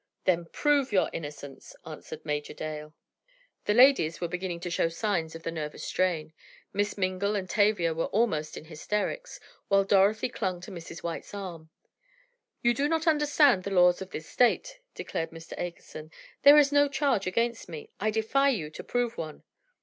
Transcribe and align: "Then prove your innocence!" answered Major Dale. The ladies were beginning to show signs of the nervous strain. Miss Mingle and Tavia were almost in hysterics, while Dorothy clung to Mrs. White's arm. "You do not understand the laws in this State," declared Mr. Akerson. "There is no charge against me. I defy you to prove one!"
"Then 0.25 0.45
prove 0.45 0.91
your 0.91 1.11
innocence!" 1.13 1.75
answered 1.85 2.25
Major 2.25 2.55
Dale. 2.55 2.95
The 3.65 3.75
ladies 3.75 4.19
were 4.19 4.27
beginning 4.27 4.59
to 4.61 4.71
show 4.71 4.89
signs 4.89 5.35
of 5.35 5.43
the 5.43 5.51
nervous 5.51 5.83
strain. 5.83 6.33
Miss 6.73 6.97
Mingle 6.97 7.35
and 7.35 7.47
Tavia 7.47 7.93
were 7.93 8.05
almost 8.07 8.57
in 8.57 8.65
hysterics, 8.65 9.39
while 9.67 9.83
Dorothy 9.83 10.27
clung 10.27 10.59
to 10.61 10.71
Mrs. 10.71 11.03
White's 11.03 11.35
arm. 11.35 11.69
"You 12.63 12.73
do 12.73 12.87
not 12.89 13.05
understand 13.05 13.63
the 13.63 13.69
laws 13.69 14.01
in 14.01 14.09
this 14.09 14.25
State," 14.27 14.79
declared 14.95 15.29
Mr. 15.29 15.53
Akerson. 15.59 16.09
"There 16.41 16.57
is 16.57 16.71
no 16.71 16.87
charge 16.89 17.27
against 17.27 17.69
me. 17.69 17.91
I 17.99 18.09
defy 18.09 18.49
you 18.49 18.71
to 18.71 18.83
prove 18.83 19.19
one!" 19.19 19.43